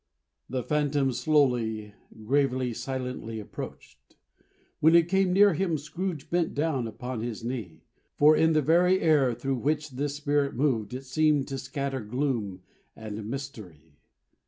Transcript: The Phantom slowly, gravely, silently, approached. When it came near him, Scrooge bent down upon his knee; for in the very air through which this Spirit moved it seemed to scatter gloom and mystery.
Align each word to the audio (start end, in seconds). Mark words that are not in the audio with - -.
The 0.49 0.63
Phantom 0.63 1.11
slowly, 1.11 1.93
gravely, 2.25 2.73
silently, 2.73 3.39
approached. 3.39 4.15
When 4.79 4.95
it 4.95 5.07
came 5.07 5.31
near 5.31 5.53
him, 5.53 5.77
Scrooge 5.77 6.27
bent 6.31 6.55
down 6.55 6.87
upon 6.87 7.21
his 7.21 7.43
knee; 7.43 7.83
for 8.15 8.35
in 8.35 8.53
the 8.53 8.63
very 8.63 8.99
air 8.99 9.35
through 9.35 9.57
which 9.57 9.91
this 9.91 10.15
Spirit 10.15 10.55
moved 10.55 10.95
it 10.95 11.05
seemed 11.05 11.47
to 11.49 11.59
scatter 11.59 11.99
gloom 12.01 12.63
and 12.95 13.29
mystery. 13.29 13.99